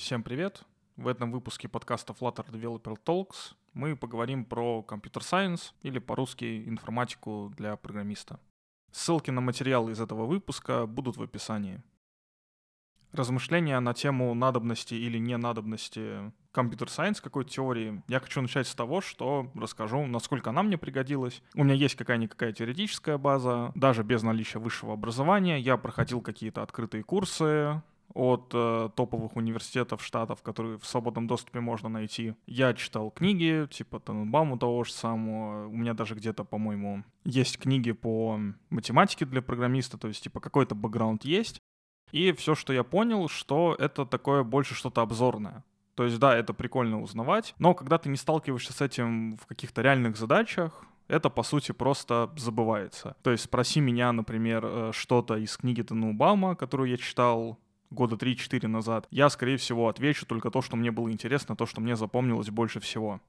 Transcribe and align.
Всем 0.00 0.22
привет! 0.22 0.62
В 0.96 1.08
этом 1.08 1.30
выпуске 1.30 1.68
подкаста 1.68 2.14
Flutter 2.14 2.50
Developer 2.50 2.96
Talks 3.04 3.52
мы 3.74 3.94
поговорим 3.94 4.46
про 4.46 4.82
компьютер 4.82 5.22
сайенс 5.22 5.74
или 5.82 5.98
по-русски 5.98 6.66
информатику 6.66 7.52
для 7.54 7.76
программиста. 7.76 8.40
Ссылки 8.92 9.30
на 9.30 9.42
материалы 9.42 9.92
из 9.92 10.00
этого 10.00 10.24
выпуска 10.24 10.86
будут 10.86 11.18
в 11.18 11.22
описании. 11.22 11.82
Размышления 13.12 13.78
на 13.78 13.92
тему 13.92 14.32
надобности 14.32 14.94
или 14.94 15.18
ненадобности 15.18 16.32
компьютер 16.50 16.88
сайенс 16.88 17.20
какой-то 17.20 17.50
теории. 17.50 18.02
Я 18.08 18.20
хочу 18.20 18.40
начать 18.40 18.68
с 18.68 18.74
того, 18.74 19.02
что 19.02 19.50
расскажу, 19.54 20.06
насколько 20.06 20.48
она 20.48 20.62
мне 20.62 20.78
пригодилась. 20.78 21.42
У 21.54 21.62
меня 21.62 21.74
есть 21.74 21.96
какая-никакая 21.96 22.54
теоретическая 22.54 23.18
база, 23.18 23.70
даже 23.74 24.02
без 24.02 24.22
наличия 24.22 24.60
высшего 24.60 24.94
образования. 24.94 25.60
Я 25.60 25.76
проходил 25.76 26.22
какие-то 26.22 26.62
открытые 26.62 27.04
курсы, 27.04 27.82
от 28.14 28.50
э, 28.54 28.90
топовых 28.94 29.36
университетов 29.36 30.04
штатов, 30.04 30.42
которые 30.42 30.78
в 30.78 30.86
свободном 30.86 31.26
доступе 31.26 31.60
можно 31.60 31.88
найти. 31.88 32.34
Я 32.46 32.74
читал 32.74 33.10
книги, 33.10 33.66
типа 33.70 34.00
Таненбауму 34.00 34.58
того 34.58 34.84
же 34.84 34.92
самого. 34.92 35.66
У 35.68 35.76
меня 35.76 35.94
даже 35.94 36.14
где-то, 36.14 36.44
по-моему, 36.44 37.04
есть 37.24 37.58
книги 37.58 37.92
по 37.92 38.38
математике 38.70 39.24
для 39.26 39.42
программиста, 39.42 39.98
то 39.98 40.08
есть, 40.08 40.22
типа, 40.22 40.40
какой-то 40.40 40.74
бэкграунд 40.74 41.24
есть. 41.24 41.60
И 42.12 42.32
все, 42.32 42.54
что 42.54 42.72
я 42.72 42.82
понял, 42.82 43.28
что 43.28 43.76
это 43.78 44.04
такое 44.04 44.42
больше 44.42 44.74
что-то 44.74 45.02
обзорное. 45.02 45.64
То 45.94 46.04
есть, 46.04 46.18
да, 46.18 46.36
это 46.36 46.54
прикольно 46.54 47.02
узнавать, 47.02 47.54
но 47.58 47.74
когда 47.74 47.98
ты 47.98 48.08
не 48.08 48.16
сталкиваешься 48.16 48.72
с 48.72 48.80
этим 48.80 49.36
в 49.36 49.46
каких-то 49.46 49.82
реальных 49.82 50.16
задачах, 50.16 50.84
это, 51.08 51.28
по 51.28 51.42
сути, 51.42 51.72
просто 51.72 52.30
забывается. 52.36 53.16
То 53.22 53.32
есть 53.32 53.44
спроси 53.44 53.80
меня, 53.80 54.12
например, 54.12 54.64
э, 54.64 54.90
что-то 54.94 55.36
из 55.36 55.56
книги 55.56 55.82
Танубаума, 55.82 56.54
которую 56.54 56.88
я 56.88 56.96
читал 56.96 57.58
года 57.90 58.16
3-4 58.16 58.66
назад, 58.66 59.06
я, 59.10 59.28
скорее 59.28 59.56
всего, 59.56 59.88
отвечу 59.88 60.26
только 60.26 60.50
то, 60.50 60.62
что 60.62 60.76
мне 60.76 60.90
было 60.90 61.10
интересно, 61.10 61.56
то, 61.56 61.66
что 61.66 61.80
мне 61.80 61.96
запомнилось 61.96 62.50
больше 62.50 62.80
всего. 62.80 63.20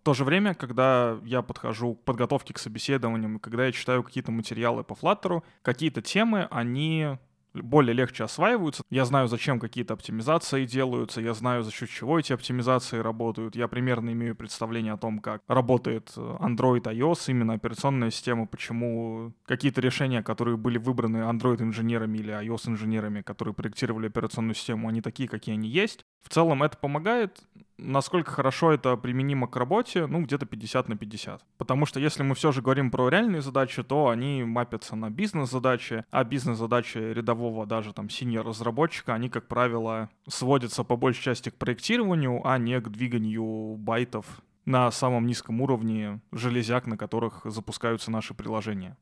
В 0.00 0.04
то 0.04 0.14
же 0.14 0.24
время, 0.24 0.54
когда 0.54 1.18
я 1.24 1.42
подхожу 1.42 1.94
к 1.94 2.04
подготовке 2.04 2.54
к 2.54 2.58
собеседованиям, 2.58 3.38
когда 3.40 3.66
я 3.66 3.72
читаю 3.72 4.02
какие-то 4.02 4.32
материалы 4.32 4.84
по 4.84 4.94
Flutter, 4.94 5.42
какие-то 5.62 6.02
темы, 6.02 6.46
они 6.50 7.18
более 7.62 7.94
легче 7.94 8.24
осваиваются. 8.24 8.82
Я 8.90 9.04
знаю, 9.04 9.28
зачем 9.28 9.60
какие-то 9.60 9.94
оптимизации 9.94 10.64
делаются, 10.64 11.20
я 11.20 11.34
знаю, 11.34 11.62
за 11.62 11.70
счет 11.70 11.88
чего 11.88 12.18
эти 12.18 12.32
оптимизации 12.32 12.98
работают. 12.98 13.56
Я 13.56 13.68
примерно 13.68 14.10
имею 14.10 14.34
представление 14.36 14.92
о 14.92 14.96
том, 14.96 15.18
как 15.20 15.42
работает 15.48 16.12
э, 16.16 16.20
Android, 16.40 16.82
iOS, 16.82 17.24
именно 17.28 17.54
операционная 17.54 18.10
система, 18.10 18.46
почему 18.46 19.32
какие-то 19.46 19.80
решения, 19.80 20.22
которые 20.22 20.56
были 20.56 20.78
выбраны 20.78 21.18
Android-инженерами 21.18 22.18
или 22.18 22.32
iOS-инженерами, 22.32 23.22
которые 23.22 23.54
проектировали 23.54 24.06
операционную 24.06 24.54
систему, 24.54 24.88
они 24.88 25.00
такие, 25.00 25.28
какие 25.28 25.54
они 25.54 25.68
есть. 25.68 26.04
В 26.22 26.28
целом 26.28 26.62
это 26.62 26.76
помогает. 26.76 27.40
Насколько 27.78 28.32
хорошо 28.32 28.72
это 28.72 28.96
применимо 28.96 29.46
к 29.46 29.54
работе, 29.54 30.06
ну, 30.06 30.22
где-то 30.22 30.46
50 30.46 30.88
на 30.88 30.96
50. 30.96 31.44
Потому 31.58 31.86
что 31.86 32.00
если 32.00 32.24
мы 32.24 32.34
все 32.34 32.50
же 32.50 32.60
говорим 32.60 32.90
про 32.90 33.08
реальные 33.08 33.40
задачи, 33.40 33.84
то 33.84 34.08
они 34.08 34.42
мапятся 34.42 34.96
на 34.96 35.10
бизнес-задачи, 35.10 36.04
а 36.10 36.24
бизнес-задачи 36.24 36.98
рядового 36.98 37.66
даже 37.66 37.92
там 37.92 38.10
синьор-разработчика, 38.10 39.14
они, 39.14 39.28
как 39.28 39.46
правило, 39.46 40.10
сводятся 40.28 40.82
по 40.82 40.96
большей 40.96 41.22
части 41.22 41.50
к 41.50 41.54
проектированию, 41.54 42.40
а 42.44 42.58
не 42.58 42.80
к 42.80 42.88
двиганию 42.88 43.76
байтов 43.76 44.26
на 44.64 44.90
самом 44.90 45.26
низком 45.26 45.60
уровне 45.60 46.20
железяк, 46.32 46.86
на 46.86 46.98
которых 46.98 47.42
запускаются 47.44 48.10
наши 48.10 48.34
приложения. 48.34 48.96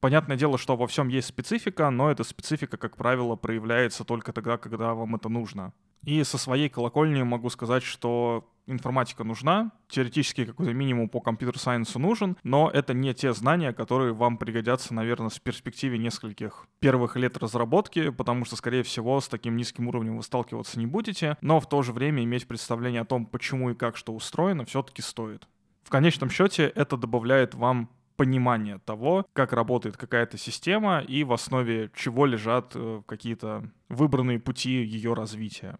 Понятное 0.00 0.36
дело, 0.36 0.56
что 0.56 0.76
во 0.76 0.86
всем 0.86 1.08
есть 1.08 1.28
специфика, 1.28 1.90
но 1.90 2.10
эта 2.10 2.24
специфика, 2.24 2.76
как 2.76 2.96
правило, 2.96 3.36
проявляется 3.36 4.04
только 4.04 4.32
тогда, 4.32 4.56
когда 4.56 4.94
вам 4.94 5.14
это 5.16 5.28
нужно. 5.28 5.72
И 6.06 6.22
со 6.24 6.38
своей 6.38 6.68
колокольни 6.68 7.22
могу 7.22 7.50
сказать, 7.50 7.82
что 7.82 8.48
информатика 8.66 9.24
нужна, 9.24 9.72
теоретически 9.88 10.44
какой-то 10.44 10.72
минимум 10.72 11.08
по 11.08 11.20
компьютер-сайенсу 11.20 11.98
нужен, 11.98 12.36
но 12.42 12.70
это 12.70 12.94
не 12.94 13.12
те 13.14 13.32
знания, 13.32 13.72
которые 13.72 14.12
вам 14.12 14.38
пригодятся, 14.38 14.94
наверное, 14.94 15.28
в 15.28 15.40
перспективе 15.40 15.98
нескольких 15.98 16.66
первых 16.80 17.16
лет 17.16 17.36
разработки, 17.36 18.10
потому 18.10 18.44
что, 18.44 18.56
скорее 18.56 18.82
всего, 18.82 19.20
с 19.20 19.28
таким 19.28 19.56
низким 19.56 19.88
уровнем 19.88 20.16
вы 20.16 20.22
сталкиваться 20.22 20.78
не 20.78 20.86
будете, 20.86 21.36
но 21.40 21.60
в 21.60 21.68
то 21.68 21.82
же 21.82 21.92
время 21.92 22.24
иметь 22.24 22.46
представление 22.46 23.02
о 23.02 23.06
том, 23.06 23.26
почему 23.26 23.70
и 23.70 23.74
как 23.74 23.96
что 23.96 24.14
устроено, 24.14 24.64
все-таки 24.64 25.02
стоит. 25.02 25.46
В 25.82 25.90
конечном 25.90 26.30
счете 26.30 26.64
это 26.64 26.96
добавляет 26.96 27.54
вам 27.54 27.90
понимание 28.16 28.78
того, 28.78 29.26
как 29.32 29.52
работает 29.52 29.96
какая-то 29.96 30.38
система 30.38 31.00
и 31.00 31.24
в 31.24 31.32
основе 31.32 31.90
чего 31.94 32.26
лежат 32.26 32.72
э, 32.74 33.02
какие-то 33.06 33.70
выбранные 33.88 34.38
пути 34.38 34.84
ее 34.84 35.14
развития. 35.14 35.78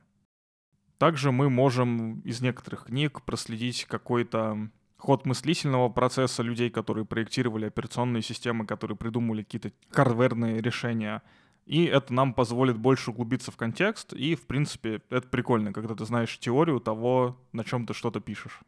Также 0.98 1.32
мы 1.32 1.50
можем 1.50 2.20
из 2.20 2.40
некоторых 2.40 2.84
книг 2.84 3.22
проследить 3.22 3.84
какой-то 3.84 4.70
ход 4.96 5.26
мыслительного 5.26 5.88
процесса 5.90 6.42
людей, 6.42 6.70
которые 6.70 7.04
проектировали 7.04 7.66
операционные 7.66 8.22
системы, 8.22 8.64
которые 8.64 8.96
придумывали 8.96 9.42
какие-то 9.42 9.72
хардверные 9.90 10.60
решения. 10.62 11.22
И 11.66 11.84
это 11.84 12.12
нам 12.12 12.34
позволит 12.34 12.78
больше 12.78 13.10
углубиться 13.10 13.50
в 13.50 13.56
контекст, 13.56 14.12
и, 14.12 14.34
в 14.34 14.46
принципе, 14.46 15.00
это 15.10 15.26
прикольно, 15.28 15.72
когда 15.72 15.94
ты 15.94 16.04
знаешь 16.04 16.38
теорию 16.38 16.80
того, 16.80 17.38
на 17.52 17.64
чем 17.64 17.86
ты 17.86 17.94
что-то 17.94 18.20
пишешь. 18.20 18.60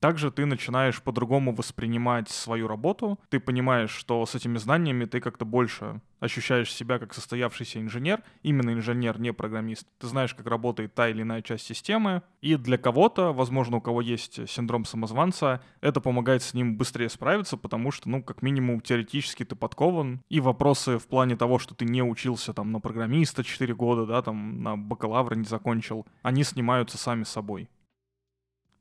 Также 0.00 0.30
ты 0.30 0.46
начинаешь 0.46 1.02
по-другому 1.02 1.54
воспринимать 1.54 2.28
свою 2.28 2.68
работу. 2.68 3.18
Ты 3.30 3.40
понимаешь, 3.40 3.90
что 3.90 4.24
с 4.24 4.34
этими 4.34 4.58
знаниями 4.58 5.04
ты 5.06 5.20
как-то 5.20 5.44
больше 5.44 6.00
ощущаешь 6.20 6.72
себя 6.72 6.98
как 6.98 7.14
состоявшийся 7.14 7.80
инженер, 7.80 8.22
именно 8.42 8.72
инженер, 8.72 9.20
не 9.20 9.32
программист. 9.32 9.86
Ты 9.98 10.06
знаешь, 10.06 10.34
как 10.34 10.46
работает 10.46 10.94
та 10.94 11.08
или 11.08 11.22
иная 11.22 11.42
часть 11.42 11.66
системы. 11.66 12.22
И 12.40 12.56
для 12.56 12.78
кого-то, 12.78 13.32
возможно, 13.32 13.78
у 13.78 13.80
кого 13.80 14.00
есть 14.00 14.48
синдром 14.48 14.84
самозванца, 14.84 15.62
это 15.80 16.00
помогает 16.00 16.42
с 16.42 16.54
ним 16.54 16.76
быстрее 16.76 17.08
справиться, 17.08 17.56
потому 17.56 17.90
что, 17.90 18.08
ну, 18.08 18.22
как 18.22 18.42
минимум, 18.42 18.80
теоретически 18.80 19.44
ты 19.44 19.56
подкован. 19.56 20.22
И 20.28 20.40
вопросы 20.40 20.98
в 20.98 21.06
плане 21.06 21.36
того, 21.36 21.58
что 21.58 21.74
ты 21.74 21.84
не 21.84 22.02
учился 22.02 22.52
там 22.52 22.72
на 22.72 22.80
программиста 22.80 23.44
4 23.44 23.74
года, 23.74 24.06
да, 24.06 24.22
там 24.22 24.62
на 24.62 24.76
бакалавра 24.76 25.34
не 25.34 25.44
закончил, 25.44 26.06
они 26.22 26.44
снимаются 26.44 26.98
сами 26.98 27.24
собой. 27.24 27.68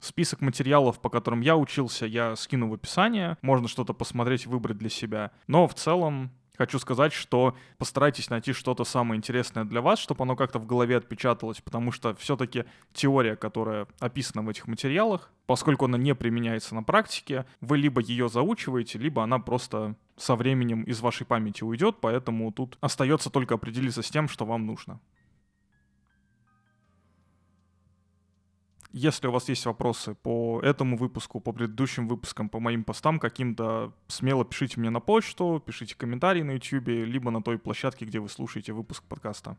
Список 0.05 0.41
материалов, 0.41 0.99
по 0.99 1.09
которым 1.09 1.41
я 1.41 1.57
учился, 1.57 2.05
я 2.05 2.35
скину 2.35 2.69
в 2.69 2.73
описание. 2.75 3.39
Можно 3.41 3.67
что-то 3.67 3.93
посмотреть, 3.93 4.45
выбрать 4.45 4.77
для 4.77 4.89
себя. 4.89 5.31
Но 5.47 5.67
в 5.67 5.73
целом 5.73 6.29
Хочу 6.57 6.79
сказать, 6.79 7.11
что 7.11 7.53
постарайтесь 7.77 8.29
найти 8.29 8.53
что-то 8.53 8.85
самое 8.85 9.17
интересное 9.17 9.65
для 9.65 9.81
вас, 9.81 9.99
чтобы 9.99 10.23
оно 10.23 10.37
как-то 10.37 10.57
в 10.57 10.65
голове 10.65 10.95
отпечаталось, 10.95 11.59
потому 11.59 11.91
что 11.91 12.15
все-таки 12.15 12.63
теория, 12.93 13.35
которая 13.35 13.87
описана 13.99 14.41
в 14.41 14.47
этих 14.47 14.67
материалах, 14.67 15.33
поскольку 15.47 15.83
она 15.83 15.97
не 15.97 16.15
применяется 16.15 16.73
на 16.73 16.81
практике, 16.81 17.45
вы 17.59 17.77
либо 17.77 17.99
ее 17.99 18.29
заучиваете, 18.29 18.99
либо 18.99 19.21
она 19.21 19.37
просто 19.39 19.95
со 20.15 20.37
временем 20.37 20.83
из 20.83 21.01
вашей 21.01 21.25
памяти 21.25 21.63
уйдет, 21.63 21.97
поэтому 21.99 22.53
тут 22.53 22.77
остается 22.79 23.29
только 23.29 23.55
определиться 23.55 24.01
с 24.01 24.09
тем, 24.09 24.29
что 24.29 24.45
вам 24.45 24.65
нужно. 24.65 25.01
Если 28.97 29.27
у 29.27 29.31
вас 29.31 29.49
есть 29.49 29.65
вопросы 29.65 30.15
по 30.15 30.61
этому 30.63 30.95
выпуску, 30.95 31.41
по 31.41 31.51
предыдущим 31.51 32.07
выпускам, 32.07 32.47
по 32.47 32.61
моим 32.61 32.85
постам 32.85 33.19
каким-то, 33.19 33.93
смело 34.07 34.45
пишите 34.45 34.79
мне 34.79 34.89
на 34.89 35.01
почту, 35.01 35.61
пишите 35.65 35.95
комментарии 35.97 36.43
на 36.43 36.51
YouTube, 36.51 36.87
либо 36.87 37.29
на 37.29 37.43
той 37.43 37.59
площадке, 37.59 38.05
где 38.05 38.21
вы 38.21 38.29
слушаете 38.29 38.71
выпуск 38.71 39.03
подкаста. 39.03 39.57